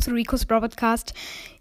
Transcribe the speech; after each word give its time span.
willkommen 0.00 0.16
zu 0.16 0.32
Rico's 0.32 0.46
Brawl 0.46 0.60
Podcast. 0.60 1.12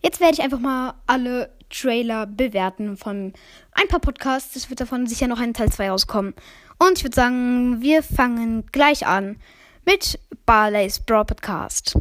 Jetzt 0.02 0.22
werde 0.22 0.36
ich 0.36 0.42
einfach 0.42 0.60
mal 0.60 0.94
alle 1.08 1.54
Trailer 1.70 2.26
bewerten 2.26 2.96
von 2.96 3.34
ein 3.74 3.88
paar 3.90 4.00
Podcasts. 4.00 4.56
Es 4.56 4.70
wird 4.70 4.80
davon 4.80 5.08
sicher 5.08 5.28
noch 5.28 5.40
ein 5.40 5.54
Teil 5.54 5.70
2 5.70 5.90
rauskommen. 5.90 6.34
Und 6.78 6.98
ich 6.98 7.04
würde 7.04 7.16
sagen, 7.16 7.82
wir 7.82 8.02
fangen 8.02 8.66
gleich 8.72 9.06
an 9.06 9.42
mit 9.86 10.20
Barley's 10.46 11.02
Podcast. 11.02 11.96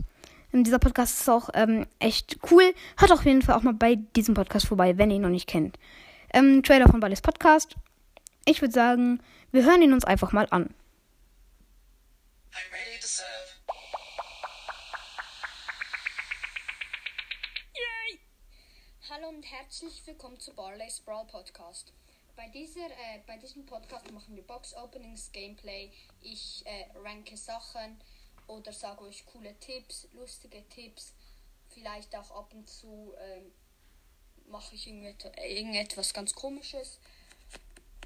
Und 0.52 0.64
dieser 0.64 0.78
Podcast 0.78 1.20
ist 1.20 1.28
auch 1.28 1.50
ähm, 1.54 1.86
echt 1.98 2.38
cool. 2.52 2.72
Hört 2.98 3.10
auf 3.10 3.24
jeden 3.24 3.42
Fall 3.42 3.56
auch 3.56 3.62
mal 3.62 3.74
bei 3.74 3.96
diesem 4.14 4.34
Podcast 4.34 4.66
vorbei, 4.66 4.96
wenn 4.96 5.10
ihr 5.10 5.16
ihn 5.16 5.22
noch 5.22 5.28
nicht 5.30 5.48
kennt. 5.48 5.76
Ähm, 6.32 6.62
Trailer 6.62 6.88
von 6.88 7.00
Barley's 7.00 7.22
Podcast. 7.22 7.74
Ich 8.44 8.60
würde 8.60 8.74
sagen, 8.74 9.20
wir 9.50 9.64
hören 9.64 9.82
ihn 9.82 9.92
uns 9.92 10.04
einfach 10.04 10.30
mal 10.30 10.46
an. 10.50 10.72
I'm 12.52 12.72
ready 12.72 13.00
to 13.00 13.27
Und 19.28 19.42
herzlich 19.42 20.06
willkommen 20.06 20.40
zu 20.40 20.54
Barley's 20.54 21.00
Brawl 21.00 21.26
Podcast. 21.26 21.92
Bei, 22.34 22.48
dieser, 22.48 22.86
äh, 22.86 23.20
bei 23.26 23.36
diesem 23.36 23.66
Podcast 23.66 24.10
machen 24.10 24.34
wir 24.34 24.42
Box 24.42 24.74
Openings, 24.74 25.30
Gameplay, 25.32 25.92
ich 26.22 26.64
äh, 26.64 26.86
ranke 26.98 27.36
Sachen 27.36 28.00
oder 28.46 28.72
sage 28.72 29.02
euch 29.02 29.26
coole 29.26 29.54
Tipps, 29.60 30.08
lustige 30.14 30.66
Tipps. 30.70 31.12
Vielleicht 31.68 32.16
auch 32.16 32.30
ab 32.30 32.54
und 32.54 32.70
zu 32.70 33.12
ähm, 33.20 33.52
mache 34.46 34.74
ich 34.74 34.86
irgendet 34.86 35.30
irgendetwas 35.36 36.14
ganz 36.14 36.34
komisches. 36.34 36.98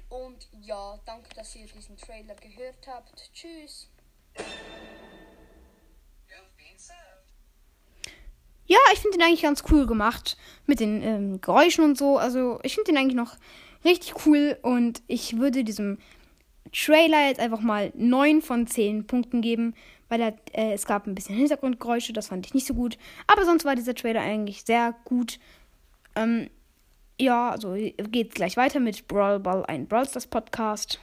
Und 0.09 0.49
ja, 0.59 0.99
danke, 1.05 1.33
dass 1.35 1.55
ihr 1.55 1.67
diesen 1.67 1.95
Trailer 1.95 2.35
gehört 2.35 2.85
habt. 2.85 3.31
Tschüss. 3.33 3.87
Ja, 8.73 8.79
ich 8.91 9.01
finde 9.01 9.19
den 9.19 9.27
eigentlich 9.27 9.43
ganz 9.43 9.63
cool 9.69 9.85
gemacht. 9.85 10.35
Mit 10.65 10.79
den 10.79 11.03
ähm, 11.03 11.41
Geräuschen 11.41 11.83
und 11.83 11.95
so. 11.95 12.17
Also, 12.17 12.59
ich 12.63 12.73
finde 12.73 12.91
den 12.91 12.97
eigentlich 12.97 13.13
noch 13.13 13.35
richtig 13.85 14.25
cool. 14.25 14.57
Und 14.63 15.03
ich 15.05 15.37
würde 15.37 15.63
diesem 15.63 15.99
Trailer 16.71 17.27
jetzt 17.27 17.39
einfach 17.39 17.59
mal 17.59 17.93
9 17.95 18.41
von 18.41 18.65
10 18.65 19.05
Punkten 19.05 19.41
geben. 19.41 19.75
Weil 20.09 20.21
er, 20.21 20.33
äh, 20.53 20.73
es 20.73 20.87
gab 20.87 21.05
ein 21.05 21.13
bisschen 21.13 21.35
Hintergrundgeräusche. 21.35 22.13
Das 22.13 22.29
fand 22.29 22.47
ich 22.47 22.55
nicht 22.55 22.65
so 22.65 22.73
gut. 22.73 22.97
Aber 23.27 23.45
sonst 23.45 23.63
war 23.63 23.75
dieser 23.75 23.93
Trailer 23.93 24.21
eigentlich 24.21 24.63
sehr 24.63 24.95
gut. 25.05 25.37
Ähm, 26.15 26.49
ja, 27.19 27.51
also 27.51 27.75
geht 27.75 28.33
gleich 28.33 28.57
weiter 28.57 28.79
mit 28.79 29.07
Brawl 29.07 29.39
Ball, 29.39 29.63
ein 29.67 29.85
Brawl 29.87 30.09
Stars 30.09 30.25
Podcast. 30.25 30.99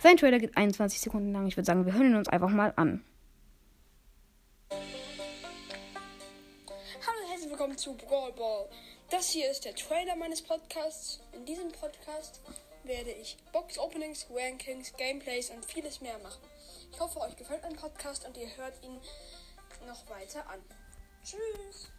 Sein 0.00 0.18
Trailer 0.18 0.38
geht 0.38 0.54
21 0.54 1.00
Sekunden 1.00 1.32
lang. 1.32 1.46
Ich 1.46 1.56
würde 1.56 1.64
sagen, 1.64 1.86
wir 1.86 1.94
hören 1.94 2.10
ihn 2.10 2.16
uns 2.16 2.28
einfach 2.28 2.50
mal 2.50 2.74
an. 2.76 3.00
Willkommen 7.60 7.76
zu 7.76 7.92
Brawl 7.92 8.32
Ball. 8.32 8.70
Das 9.10 9.28
hier 9.28 9.50
ist 9.50 9.66
der 9.66 9.74
Trailer 9.74 10.16
meines 10.16 10.40
Podcasts. 10.40 11.20
In 11.34 11.44
diesem 11.44 11.70
Podcast 11.70 12.40
werde 12.84 13.10
ich 13.10 13.36
Box 13.52 13.78
Openings, 13.78 14.26
Rankings, 14.34 14.94
Gameplays 14.96 15.50
und 15.50 15.62
vieles 15.66 16.00
mehr 16.00 16.18
machen. 16.20 16.40
Ich 16.90 16.98
hoffe, 16.98 17.20
euch 17.20 17.36
gefällt 17.36 17.62
mein 17.62 17.76
Podcast 17.76 18.26
und 18.26 18.34
ihr 18.38 18.48
hört 18.56 18.82
ihn 18.82 18.98
noch 19.86 20.08
weiter 20.08 20.48
an. 20.48 20.58
Tschüss! 21.22 21.92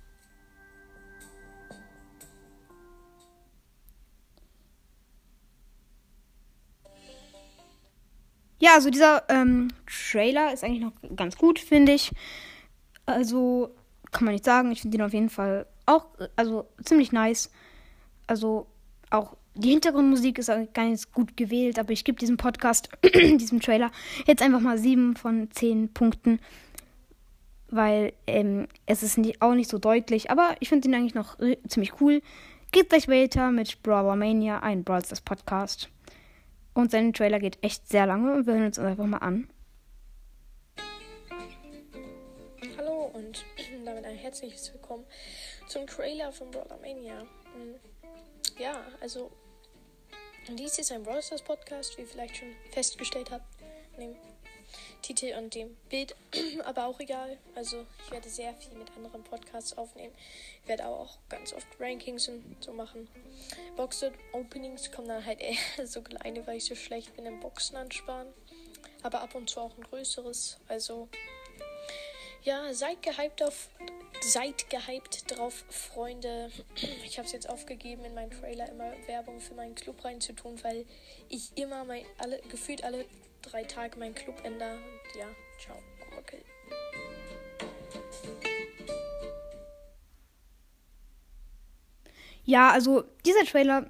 Ja, 8.57 8.73
also 8.73 8.89
dieser 8.89 9.29
ähm, 9.29 9.67
Trailer 9.85 10.53
ist 10.53 10.63
eigentlich 10.63 10.81
noch 10.81 10.93
ganz 11.15 11.37
gut, 11.37 11.59
finde 11.59 11.91
ich. 11.91 12.11
Also 13.05 13.75
kann 14.11 14.25
man 14.25 14.33
nicht 14.33 14.45
sagen. 14.45 14.71
Ich 14.71 14.81
finde 14.81 14.97
ihn 14.97 15.03
auf 15.03 15.13
jeden 15.13 15.29
Fall 15.29 15.65
auch, 15.85 16.05
also 16.35 16.67
ziemlich 16.83 17.11
nice. 17.11 17.51
Also 18.27 18.67
auch 19.09 19.35
die 19.55 19.69
Hintergrundmusik 19.69 20.37
ist 20.37 20.51
ganz 20.73 21.11
gut 21.11 21.35
gewählt, 21.35 21.77
aber 21.77 21.91
ich 21.91 22.03
gebe 22.03 22.17
diesem 22.17 22.37
Podcast, 22.37 22.89
diesem 23.13 23.59
Trailer, 23.59 23.91
jetzt 24.25 24.41
einfach 24.41 24.61
mal 24.61 24.77
7 24.77 25.15
von 25.15 25.49
10 25.51 25.93
Punkten. 25.93 26.39
Weil 27.69 28.13
ähm, 28.27 28.67
es 28.85 29.01
ist 29.03 29.17
nicht, 29.17 29.41
auch 29.41 29.53
nicht 29.53 29.69
so 29.69 29.77
deutlich, 29.77 30.29
aber 30.29 30.55
ich 30.59 30.69
finde 30.69 30.87
ihn 30.87 30.95
eigentlich 30.95 31.15
noch 31.15 31.37
ziemlich 31.67 32.01
cool. 32.01 32.21
Geht 32.71 32.89
gleich 32.89 33.07
weiter 33.07 33.51
mit 33.51 33.81
Brawler 33.83 34.15
Mania, 34.15 34.59
ein 34.59 34.83
Brawl 34.83 35.03
Stars 35.03 35.21
Podcast. 35.21 35.89
Und 36.73 36.91
sein 36.91 37.11
Trailer 37.13 37.39
geht 37.39 37.57
echt 37.61 37.89
sehr 37.89 38.05
lange 38.05 38.33
und 38.33 38.47
wir 38.47 38.53
hören 38.53 38.65
uns 38.65 38.79
einfach 38.79 39.05
mal 39.05 39.17
an. 39.17 39.49
Hallo 42.77 43.11
und 43.13 43.43
damit 43.85 44.05
ein 44.05 44.15
herzliches 44.17 44.73
Willkommen 44.73 45.05
zum 45.67 45.87
Trailer 45.87 46.31
von 46.31 46.51
Brawler 46.51 46.77
Mania. 46.77 47.23
Mm, 47.23 47.75
Ja, 48.59 48.85
also 48.99 49.31
dies 50.49 50.77
ist 50.77 50.91
ein 50.91 51.03
Brawl 51.03 51.21
Podcast, 51.45 51.97
wie 51.97 52.01
ihr 52.01 52.07
vielleicht 52.07 52.37
schon 52.37 52.55
festgestellt 52.71 53.31
habt, 53.31 53.45
an 53.95 54.01
dem 54.01 54.15
Titel 55.01 55.33
und 55.37 55.55
dem 55.55 55.75
Bild, 55.89 56.15
aber 56.65 56.85
auch 56.85 56.99
egal. 56.99 57.37
Also 57.55 57.85
ich 58.05 58.11
werde 58.11 58.29
sehr 58.29 58.53
viel 58.55 58.77
mit 58.77 58.91
anderen 58.95 59.23
Podcasts 59.23 59.77
aufnehmen. 59.77 60.13
Ich 60.63 60.69
werde 60.69 60.85
aber 60.85 60.99
auch 60.99 61.17
ganz 61.29 61.53
oft 61.53 61.67
Rankings 61.79 62.27
und 62.27 62.57
so 62.59 62.73
machen. 62.73 63.07
Box 63.75 64.05
Openings 64.33 64.91
kommen 64.91 65.07
dann 65.07 65.25
halt 65.25 65.41
eher 65.41 65.57
so 65.85 66.01
kleine, 66.01 66.45
weil 66.45 66.57
ich 66.57 66.65
so 66.65 66.75
schlecht 66.75 67.15
bin 67.15 67.25
im 67.25 67.39
Boxen 67.39 67.77
ansparen. 67.77 68.27
Aber 69.01 69.21
ab 69.21 69.33
und 69.33 69.49
zu 69.49 69.59
auch 69.59 69.75
ein 69.77 69.83
größeres. 69.83 70.59
Also 70.67 71.09
ja, 72.43 72.73
seid 72.73 73.01
gehypt 73.01 73.43
auf. 73.43 73.69
Seid 74.21 74.69
gehypt 74.69 75.35
drauf, 75.35 75.63
Freunde. 75.69 76.51
Ich 77.05 77.17
habe 77.17 77.25
es 77.25 77.31
jetzt 77.31 77.49
aufgegeben, 77.49 78.05
in 78.05 78.13
meinen 78.13 78.31
Trailer 78.31 78.69
immer 78.69 78.91
Werbung 79.07 79.39
für 79.39 79.55
meinen 79.55 79.73
Club 79.73 80.03
reinzutun, 80.05 80.63
weil 80.63 80.85
ich 81.29 81.57
immer 81.57 81.83
mein, 81.85 82.03
alle, 82.19 82.39
gefühlt 82.49 82.83
alle 82.83 83.05
drei 83.41 83.63
Tage 83.63 83.97
meinen 83.97 84.13
Club 84.13 84.39
ändere. 84.43 84.73
Und 84.73 85.19
ja, 85.19 85.27
ciao. 85.59 85.77
Okay. 86.19 86.43
Ja, 92.43 92.71
also 92.71 93.03
dieser 93.25 93.45
Trailer 93.45 93.89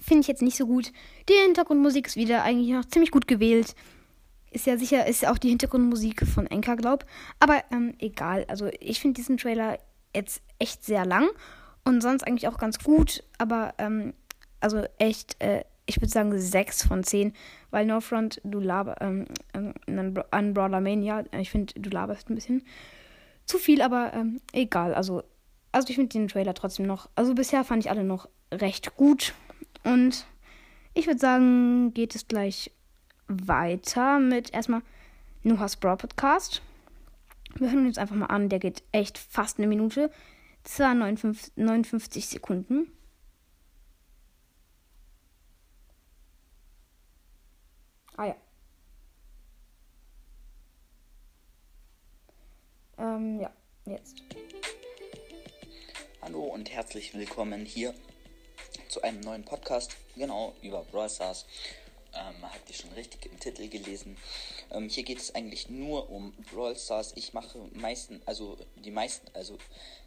finde 0.00 0.22
ich 0.22 0.28
jetzt 0.28 0.42
nicht 0.42 0.56
so 0.56 0.66
gut. 0.66 0.92
Die 1.28 1.34
Hintergrundmusik 1.34 2.06
ist 2.06 2.16
wieder 2.16 2.44
eigentlich 2.44 2.70
noch 2.70 2.84
ziemlich 2.84 3.10
gut 3.10 3.26
gewählt. 3.26 3.74
Ist 4.56 4.64
ja 4.64 4.78
sicher, 4.78 5.06
ist 5.06 5.20
ja 5.20 5.30
auch 5.30 5.36
die 5.36 5.50
Hintergrundmusik 5.50 6.26
von 6.26 6.46
Enka, 6.46 6.76
glaub. 6.76 7.04
Aber 7.40 7.62
ähm, 7.70 7.92
egal. 7.98 8.46
Also 8.48 8.70
ich 8.80 9.00
finde 9.00 9.20
diesen 9.20 9.36
Trailer 9.36 9.78
jetzt 10.14 10.40
echt 10.58 10.82
sehr 10.82 11.04
lang 11.04 11.28
und 11.84 12.00
sonst 12.00 12.26
eigentlich 12.26 12.48
auch 12.48 12.56
ganz 12.56 12.78
gut. 12.78 13.22
Aber 13.36 13.74
ähm, 13.76 14.14
also 14.60 14.82
echt, 14.96 15.36
äh, 15.42 15.62
ich 15.84 16.00
würde 16.00 16.08
sagen 16.08 16.40
6 16.40 16.86
von 16.86 17.04
10. 17.04 17.34
Weil 17.70 17.84
No 17.84 18.00
Front, 18.00 18.40
du 18.44 18.58
laber, 18.58 18.96
ähm, 19.02 19.26
ähm, 19.52 19.74
an 20.30 20.54
Brawler 20.54 20.80
Mania, 20.80 21.24
ich 21.38 21.50
finde, 21.50 21.74
du 21.78 21.90
laberst 21.90 22.30
ein 22.30 22.34
bisschen 22.34 22.64
zu 23.44 23.58
viel, 23.58 23.82
aber 23.82 24.14
ähm, 24.14 24.40
egal. 24.54 24.94
Also, 24.94 25.22
also 25.70 25.90
ich 25.90 25.96
finde 25.96 26.18
den 26.18 26.28
Trailer 26.28 26.54
trotzdem 26.54 26.86
noch, 26.86 27.10
also 27.14 27.34
bisher 27.34 27.62
fand 27.62 27.84
ich 27.84 27.90
alle 27.90 28.04
noch 28.04 28.26
recht 28.50 28.96
gut. 28.96 29.34
Und 29.84 30.24
ich 30.94 31.06
würde 31.06 31.20
sagen, 31.20 31.92
geht 31.92 32.14
es 32.14 32.26
gleich 32.26 32.70
weiter 33.28 34.18
mit 34.18 34.52
erstmal 34.52 34.82
Noah's 35.42 35.76
Brawl 35.76 35.96
Podcast. 35.96 36.62
Wir 37.54 37.70
hören 37.70 37.86
uns 37.86 37.98
einfach 37.98 38.16
mal 38.16 38.26
an, 38.26 38.48
der 38.48 38.58
geht 38.58 38.82
echt 38.92 39.18
fast 39.18 39.58
eine 39.58 39.66
Minute. 39.66 40.10
Zwar 40.64 40.94
59, 40.94 41.52
59 41.56 42.26
Sekunden. 42.26 42.90
Ah 48.16 48.26
ja. 48.26 48.36
Ähm, 52.98 53.40
ja, 53.40 53.50
jetzt. 53.84 54.22
Hallo 56.22 56.42
und 56.42 56.70
herzlich 56.72 57.14
willkommen 57.14 57.64
hier 57.64 57.94
zu 58.88 59.02
einem 59.02 59.20
neuen 59.20 59.44
Podcast, 59.44 59.96
genau 60.16 60.54
über 60.62 60.82
Brawl 60.84 61.08
Stars. 61.08 61.46
Ähm, 62.16 62.42
habt 62.42 62.68
ihr 62.68 62.74
schon 62.74 62.92
richtig 62.92 63.26
im 63.26 63.38
Titel 63.38 63.68
gelesen. 63.68 64.16
Ähm, 64.70 64.88
hier 64.88 65.04
geht 65.04 65.18
es 65.18 65.34
eigentlich 65.34 65.68
nur 65.68 66.10
um 66.10 66.32
Brawl 66.50 66.76
Stars. 66.76 67.12
Ich 67.16 67.34
mache 67.34 67.58
meistens, 67.74 68.26
also 68.26 68.56
die 68.76 68.90
meisten, 68.90 69.26
also 69.34 69.58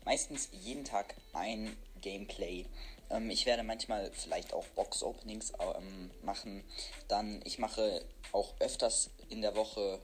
meistens 0.05 0.49
jeden 0.51 0.85
Tag 0.85 1.15
ein 1.33 1.75
Gameplay. 2.01 2.65
Ähm, 3.09 3.29
ich 3.29 3.45
werde 3.45 3.63
manchmal 3.63 4.11
vielleicht 4.13 4.53
auch 4.53 4.65
Box 4.75 5.03
Openings 5.03 5.53
ähm, 5.59 6.09
machen. 6.23 6.63
Dann 7.07 7.41
ich 7.45 7.59
mache 7.59 8.03
auch 8.31 8.53
öfters 8.59 9.09
in 9.29 9.41
der 9.41 9.55
Woche 9.55 9.99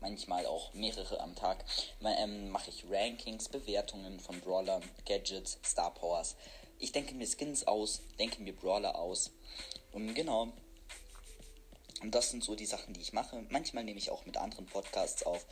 manchmal 0.00 0.46
auch 0.46 0.72
mehrere 0.72 1.20
am 1.20 1.34
Tag, 1.34 1.64
ähm, 2.02 2.48
mache 2.50 2.70
ich 2.70 2.84
Rankings, 2.90 3.48
Bewertungen 3.48 4.18
von 4.18 4.40
Brawlern, 4.40 4.82
Gadgets, 5.06 5.58
Star 5.62 5.92
Powers. 5.92 6.36
Ich 6.78 6.92
denke 6.92 7.14
mir 7.14 7.26
Skins 7.26 7.66
aus, 7.66 8.00
denke 8.18 8.40
mir 8.40 8.54
Brawler 8.54 8.98
aus. 8.98 9.30
Und 9.92 10.14
genau. 10.14 10.48
Und 12.00 12.14
das 12.14 12.30
sind 12.30 12.42
so 12.42 12.54
die 12.54 12.66
Sachen, 12.66 12.94
die 12.94 13.00
ich 13.00 13.12
mache. 13.12 13.44
Manchmal 13.50 13.84
nehme 13.84 13.98
ich 13.98 14.10
auch 14.10 14.24
mit 14.26 14.36
anderen 14.36 14.66
Podcasts 14.66 15.22
auf. 15.24 15.46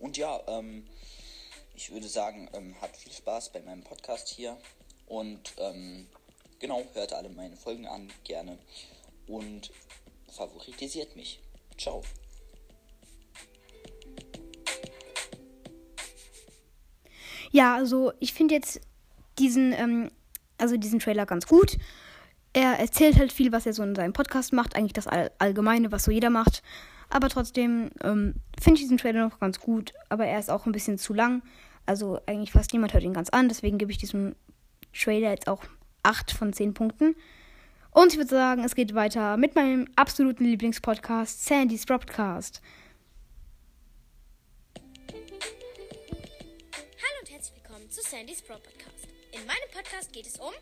Und 0.00 0.16
ja, 0.16 0.40
ähm, 0.46 0.86
ich 1.74 1.90
würde 1.90 2.08
sagen, 2.08 2.48
ähm, 2.52 2.76
habt 2.80 2.96
viel 2.96 3.12
Spaß 3.12 3.50
bei 3.50 3.60
meinem 3.62 3.82
Podcast 3.82 4.28
hier. 4.28 4.56
Und 5.06 5.54
ähm, 5.58 6.06
genau, 6.60 6.84
hört 6.92 7.12
alle 7.12 7.30
meine 7.30 7.56
Folgen 7.56 7.86
an, 7.86 8.12
gerne. 8.24 8.58
Und 9.26 9.70
favoritisiert 10.30 11.16
mich. 11.16 11.40
Ciao. 11.78 12.02
Ja, 17.50 17.76
also 17.76 18.12
ich 18.18 18.34
finde 18.34 18.54
jetzt 18.54 18.80
diesen, 19.38 19.72
ähm, 19.72 20.10
also 20.58 20.76
diesen 20.76 20.98
Trailer 20.98 21.24
ganz 21.24 21.46
gut. 21.46 21.78
Er 22.54 22.78
erzählt 22.78 23.18
halt 23.18 23.32
viel, 23.32 23.50
was 23.50 23.66
er 23.66 23.72
so 23.72 23.82
in 23.82 23.96
seinem 23.96 24.12
Podcast 24.12 24.52
macht, 24.52 24.76
eigentlich 24.76 24.92
das 24.92 25.08
All 25.08 25.32
Allgemeine, 25.38 25.90
was 25.90 26.04
so 26.04 26.12
jeder 26.12 26.30
macht. 26.30 26.62
Aber 27.10 27.28
trotzdem 27.28 27.90
ähm, 28.02 28.36
finde 28.60 28.76
ich 28.76 28.82
diesen 28.82 28.96
Trailer 28.96 29.28
noch 29.28 29.40
ganz 29.40 29.58
gut, 29.58 29.92
aber 30.08 30.26
er 30.26 30.38
ist 30.38 30.50
auch 30.50 30.64
ein 30.64 30.72
bisschen 30.72 30.96
zu 30.96 31.14
lang. 31.14 31.42
Also 31.84 32.20
eigentlich 32.26 32.52
fast 32.52 32.72
niemand 32.72 32.94
hört 32.94 33.02
ihn 33.02 33.12
ganz 33.12 33.28
an, 33.28 33.48
deswegen 33.48 33.76
gebe 33.76 33.90
ich 33.90 33.98
diesem 33.98 34.36
Trailer 34.92 35.30
jetzt 35.30 35.48
auch 35.48 35.64
8 36.04 36.30
von 36.30 36.52
10 36.52 36.74
Punkten. 36.74 37.16
Und 37.90 38.12
ich 38.12 38.18
würde 38.18 38.30
sagen, 38.30 38.62
es 38.62 38.76
geht 38.76 38.94
weiter 38.94 39.36
mit 39.36 39.56
meinem 39.56 39.88
absoluten 39.96 40.44
Lieblingspodcast, 40.44 41.44
Sandy's 41.44 41.84
Broadcast. 41.84 42.62
Hallo 45.08 47.20
und 47.20 47.32
herzlich 47.32 47.56
willkommen 47.56 47.90
zu 47.90 48.00
Sandy's 48.00 48.42
Pro 48.42 48.54
Podcast. 48.54 49.08
In 49.32 49.44
meinem 49.44 49.70
Podcast 49.72 50.12
geht 50.12 50.26
es 50.26 50.38
um. 50.38 50.52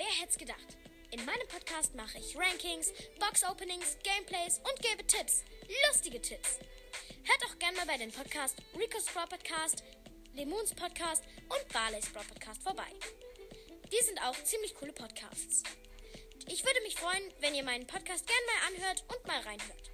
Wer 0.00 0.18
hätte 0.18 0.30
es 0.30 0.38
gedacht? 0.38 0.78
In 1.10 1.22
meinem 1.26 1.46
Podcast 1.48 1.94
mache 1.94 2.16
ich 2.16 2.34
Rankings, 2.34 2.90
Box 3.18 3.44
Openings, 3.44 3.98
Gameplays 4.02 4.56
und 4.56 4.80
gebe 4.80 5.06
Tipps. 5.06 5.44
Lustige 5.88 6.22
Tipps. 6.22 6.58
Hört 7.22 7.44
auch 7.44 7.58
gerne 7.58 7.76
mal 7.76 7.84
bei 7.84 7.98
den 7.98 8.10
Podcast 8.10 8.56
Rico's 8.74 9.04
Pro 9.04 9.26
Podcast, 9.26 9.84
Lemons 10.32 10.74
Podcast 10.74 11.22
und 11.50 11.72
Barley's 11.74 12.08
Pro 12.08 12.22
Podcast 12.22 12.62
vorbei. 12.62 12.90
Die 13.92 14.02
sind 14.06 14.18
auch 14.22 14.42
ziemlich 14.42 14.74
coole 14.74 14.94
Podcasts. 14.94 15.64
Ich 16.46 16.64
würde 16.64 16.80
mich 16.80 16.94
freuen, 16.94 17.34
wenn 17.40 17.54
ihr 17.54 17.62
meinen 17.62 17.86
Podcast 17.86 18.26
gerne 18.26 18.40
mal 18.46 18.68
anhört 18.68 19.04
und 19.14 19.26
mal 19.26 19.40
reinhört. 19.40 19.90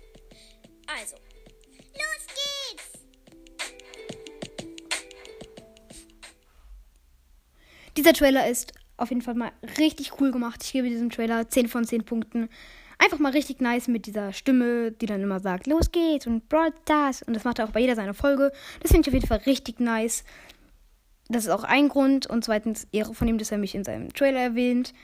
Also, 0.87 1.17
los 1.95 2.27
geht's! 2.71 2.93
Dieser 7.97 8.13
Trailer 8.13 8.49
ist 8.49 8.73
auf 8.97 9.11
jeden 9.11 9.23
Fall 9.23 9.35
mal 9.35 9.53
richtig 9.79 10.21
cool 10.21 10.31
gemacht. 10.31 10.63
Ich 10.65 10.73
gebe 10.73 10.89
diesem 10.89 11.11
Trailer 11.11 11.49
10 11.49 11.69
von 11.69 11.85
10 11.85 12.05
Punkten. 12.05 12.49
Einfach 12.99 13.19
mal 13.19 13.33
richtig 13.33 13.61
nice 13.61 13.89
mit 13.89 14.07
dieser 14.07 14.33
Stimme, 14.33 14.91
die 14.91 15.07
dann 15.07 15.23
immer 15.23 15.39
sagt, 15.39 15.67
los 15.67 15.93
geht's 15.93 16.27
und 16.27 16.49
Brawl. 16.49 16.73
Und 17.27 17.35
das 17.37 17.45
macht 17.45 17.59
er 17.59 17.67
auch 17.67 17.73
bei 17.73 17.81
jeder 17.81 17.95
seiner 17.95 18.15
Folge. 18.15 18.53
Das 18.81 18.91
finde 18.91 19.03
ich 19.03 19.09
auf 19.09 19.15
jeden 19.15 19.27
Fall 19.27 19.43
richtig 19.45 19.81
nice. 19.81 20.25
Das 21.29 21.45
ist 21.45 21.51
auch 21.51 21.65
ein 21.65 21.89
Grund. 21.89 22.27
Und 22.27 22.45
zweitens 22.45 22.87
Ehre 22.93 23.15
von 23.15 23.29
ihm, 23.29 23.37
dass 23.37 23.53
er 23.53 23.59
mich 23.59 23.75
in 23.75 23.85
seinem 23.85 24.13
Trailer 24.15 24.41
erwähnt. 24.41 24.95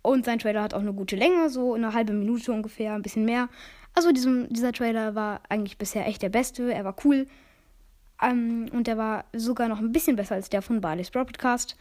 Und 0.00 0.24
sein 0.24 0.38
Trailer 0.38 0.62
hat 0.62 0.74
auch 0.74 0.80
eine 0.80 0.94
gute 0.94 1.16
Länge, 1.16 1.48
so 1.50 1.74
eine 1.74 1.92
halbe 1.92 2.12
Minute 2.12 2.52
ungefähr, 2.52 2.94
ein 2.94 3.02
bisschen 3.02 3.24
mehr. 3.24 3.48
Also 3.94 4.10
diesem, 4.10 4.48
dieser 4.48 4.72
Trailer 4.72 5.14
war 5.14 5.42
eigentlich 5.48 5.78
bisher 5.78 6.06
echt 6.06 6.22
der 6.22 6.30
beste. 6.30 6.72
Er 6.72 6.84
war 6.84 6.96
cool. 7.04 7.28
Ähm, 8.22 8.66
und 8.72 8.86
der 8.86 8.96
war 8.96 9.26
sogar 9.32 9.68
noch 9.68 9.78
ein 9.78 9.92
bisschen 9.92 10.16
besser 10.16 10.34
als 10.34 10.48
der 10.48 10.62
von 10.62 10.80
Barley's 10.80 11.10
Broadcast. 11.10 11.76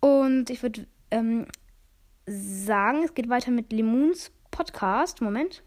Und 0.00 0.48
ich 0.50 0.62
würde 0.62 0.86
ähm, 1.10 1.46
sagen, 2.26 3.02
es 3.04 3.14
geht 3.14 3.28
weiter 3.28 3.50
mit 3.50 3.72
Lemons 3.72 4.32
Podcast. 4.50 5.20
Moment. 5.20 5.62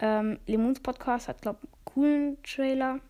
Ähm, 0.00 0.38
Lemons 0.46 0.80
Podcast 0.80 1.28
hat, 1.28 1.42
glaube 1.42 1.58
ich, 1.62 1.68
einen 1.68 1.84
coolen 1.84 2.42
Trailer. 2.42 3.00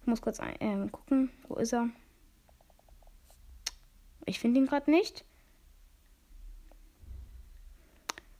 Ich 0.00 0.06
muss 0.06 0.22
kurz 0.22 0.40
ein, 0.40 0.54
ähm, 0.60 0.92
gucken. 0.92 1.30
Wo 1.48 1.56
ist 1.56 1.72
er? 1.72 1.88
Ich 4.24 4.38
finde 4.38 4.60
ihn 4.60 4.66
gerade 4.66 4.90
nicht. 4.90 5.24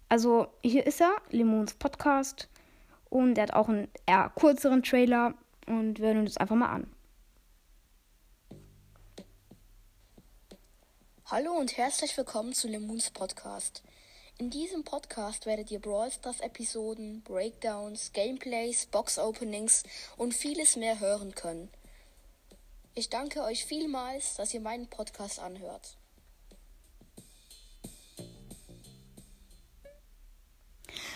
Also, 0.09 0.49
hier 0.63 0.87
ist 0.87 1.01
er, 1.01 1.15
Lemons 1.31 1.75
Podcast. 1.75 2.49
Und 3.11 3.37
er 3.39 3.45
hat 3.45 3.55
auch 3.55 3.69
einen 3.69 3.89
eher 4.07 4.31
kürzeren 4.35 4.83
Trailer. 4.83 5.35
Und 5.67 5.99
wir 5.99 6.09
hören 6.09 6.19
uns 6.19 6.37
einfach 6.37 6.57
mal 6.57 6.69
an. 6.69 6.92
Hallo 11.35 11.53
und 11.53 11.79
herzlich 11.79 12.15
willkommen 12.19 12.53
zu 12.53 12.69
Lemons 12.69 13.09
Podcast. 13.09 13.83
In 14.37 14.51
diesem 14.51 14.85
Podcast 14.85 15.47
werdet 15.47 15.71
ihr 15.71 15.79
Brawl 15.79 16.11
Stars 16.11 16.41
Episoden, 16.41 17.23
Breakdowns, 17.23 18.13
Gameplays, 18.13 18.85
Box 18.85 19.19
Openings 19.19 19.83
und 20.19 20.35
vieles 20.35 20.77
mehr 20.77 21.01
hören 21.01 21.35
können. 21.35 21.71
Ich 22.95 23.09
danke 23.09 23.43
euch 23.45 23.65
vielmals, 23.65 24.35
dass 24.35 24.53
ihr 24.53 24.61
meinen 24.61 24.89
Podcast 24.89 25.41
anhört. 25.41 25.97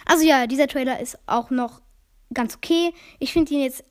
Also 0.06 0.24
ja, 0.24 0.46
dieser 0.46 0.66
Trailer 0.66 0.98
ist 0.98 1.18
auch 1.26 1.50
noch 1.50 1.82
ganz 2.32 2.56
okay. 2.56 2.94
Ich 3.18 3.34
finde 3.34 3.52
ihn 3.52 3.60
jetzt 3.60 3.84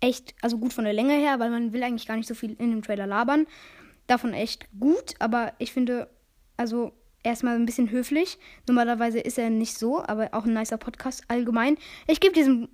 echt, 0.00 0.34
also 0.42 0.58
gut 0.58 0.74
von 0.74 0.84
der 0.84 0.92
Länge 0.92 1.14
her, 1.14 1.38
weil 1.38 1.48
man 1.48 1.72
will 1.72 1.82
eigentlich 1.82 2.06
gar 2.06 2.18
nicht 2.18 2.28
so 2.28 2.34
viel 2.34 2.52
in 2.52 2.70
dem 2.70 2.82
Trailer 2.82 3.06
labern. 3.06 3.46
Davon 4.10 4.34
echt 4.34 4.66
gut, 4.80 5.14
aber 5.20 5.52
ich 5.58 5.72
finde, 5.72 6.10
also 6.56 6.90
erstmal 7.22 7.54
ein 7.54 7.64
bisschen 7.64 7.92
höflich. 7.92 8.40
Normalerweise 8.66 9.20
ist 9.20 9.38
er 9.38 9.50
nicht 9.50 9.78
so, 9.78 10.02
aber 10.02 10.30
auch 10.32 10.46
ein 10.46 10.52
nicer 10.52 10.78
Podcast 10.78 11.22
allgemein. 11.28 11.78
Ich 12.08 12.18
gebe 12.18 12.34
diesem 12.34 12.68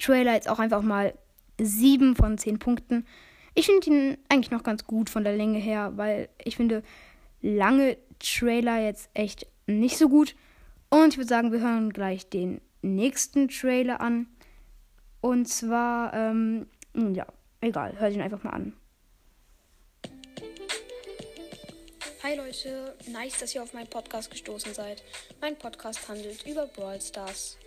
Trailer 0.00 0.34
jetzt 0.34 0.48
auch 0.48 0.58
einfach 0.58 0.82
mal 0.82 1.14
7 1.60 2.16
von 2.16 2.38
10 2.38 2.58
Punkten. 2.58 3.06
Ich 3.54 3.66
finde 3.66 3.88
ihn 3.88 4.18
eigentlich 4.28 4.50
noch 4.50 4.64
ganz 4.64 4.84
gut 4.84 5.10
von 5.10 5.22
der 5.22 5.36
Länge 5.36 5.60
her, 5.60 5.92
weil 5.94 6.28
ich 6.42 6.56
finde 6.56 6.82
lange 7.40 7.96
Trailer 8.18 8.82
jetzt 8.82 9.10
echt 9.14 9.46
nicht 9.68 9.96
so 9.96 10.08
gut. 10.08 10.34
Und 10.90 11.10
ich 11.10 11.18
würde 11.18 11.28
sagen, 11.28 11.52
wir 11.52 11.60
hören 11.60 11.92
gleich 11.92 12.28
den 12.28 12.60
nächsten 12.82 13.46
Trailer 13.46 14.00
an. 14.00 14.26
Und 15.20 15.46
zwar, 15.46 16.12
ähm, 16.14 16.66
ja, 16.94 17.26
egal, 17.60 17.94
hört 18.00 18.12
ihn 18.12 18.22
einfach 18.22 18.42
mal 18.42 18.50
an. 18.50 18.72
Hi 22.24 22.36
Leute, 22.36 22.94
nice, 23.12 23.38
dass 23.38 23.54
ihr 23.54 23.62
auf 23.62 23.74
meinen 23.74 23.86
Podcast 23.86 24.30
gestoßen 24.30 24.72
seid. 24.72 25.02
Mein 25.42 25.58
Podcast 25.58 26.08
handelt 26.08 26.46
über 26.46 26.66
Brawl 26.66 26.98
Stars. 26.98 27.58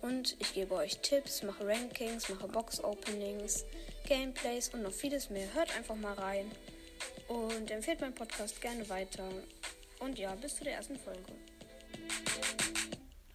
Und 0.00 0.34
ich 0.38 0.54
gebe 0.54 0.76
euch 0.76 1.00
Tipps, 1.00 1.42
mache 1.42 1.66
Rankings, 1.66 2.30
mache 2.30 2.48
Box-Openings, 2.48 3.66
Gameplays 4.06 4.70
und 4.70 4.82
noch 4.82 4.92
vieles 4.92 5.28
mehr. 5.28 5.52
Hört 5.52 5.76
einfach 5.76 5.94
mal 5.94 6.14
rein 6.14 6.50
und 7.28 7.70
empfehlt 7.70 8.00
meinen 8.00 8.14
Podcast 8.14 8.62
gerne 8.62 8.88
weiter. 8.88 9.28
Und 9.98 10.18
ja, 10.18 10.34
bis 10.36 10.56
zu 10.56 10.64
der 10.64 10.76
ersten 10.76 10.96
Folge. 10.96 11.20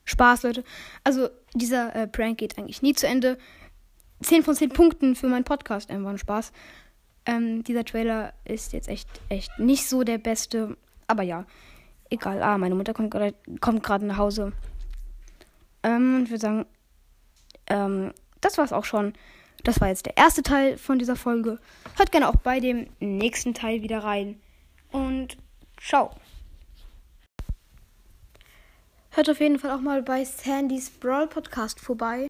Spaß, 0.06 0.42
Leute. 0.42 0.64
Also, 1.04 1.30
dieser 1.54 1.96
äh, 1.96 2.08
Prank 2.08 2.40
geht 2.40 2.58
eigentlich 2.58 2.82
nie 2.82 2.96
zu 2.96 3.06
Ende. 3.06 3.38
10 4.24 4.42
von 4.42 4.56
10 4.56 4.70
Punkten 4.70 5.16
für 5.16 5.28
meinen 5.28 5.44
Podcast, 5.44 5.92
einfach 5.92 6.10
ein 6.10 6.18
Spaß. 6.18 6.52
Ähm, 7.26 7.64
dieser 7.64 7.86
Trailer 7.86 8.34
ist 8.46 8.74
jetzt 8.74 8.90
echt, 8.90 9.08
echt 9.30 9.58
nicht 9.60 9.88
so 9.88 10.04
der 10.04 10.18
beste. 10.18 10.78
Aber 11.08 11.24
ja, 11.24 11.46
egal. 12.10 12.42
Ah, 12.42 12.58
meine 12.58 12.76
Mutter 12.76 12.94
kommt 12.94 13.12
gerade 13.12 13.34
kommt 13.62 13.84
gerade 13.84 14.06
nach 14.06 14.18
Hause. 14.18 14.52
Ähm, 15.84 16.16
und 16.16 16.24
ich 16.24 16.30
würde 16.30 16.42
sagen, 16.42 16.66
ähm, 17.68 18.14
das 18.42 18.58
war's 18.58 18.74
auch 18.74 18.86
schon. 18.86 19.14
Das 19.64 19.80
war 19.80 19.88
jetzt 19.88 20.06
der 20.06 20.18
erste 20.18 20.44
Teil 20.44 20.78
von 20.78 21.00
dieser 21.00 21.16
Folge. 21.16 21.60
Hört 21.96 22.12
gerne 22.12 22.28
auch 22.28 22.36
bei 22.36 22.60
dem 22.60 22.88
nächsten 23.00 23.54
Teil 23.54 23.82
wieder 23.82 24.04
rein. 24.04 24.40
Und 24.92 25.38
ciao. 25.82 26.12
Hört 29.12 29.30
auf 29.30 29.40
jeden 29.40 29.60
Fall 29.60 29.72
auch 29.72 29.80
mal 29.80 30.02
bei 30.02 30.26
Sandys 30.26 30.90
Brawl 30.90 31.28
Podcast 31.28 31.80
vorbei. 31.80 32.22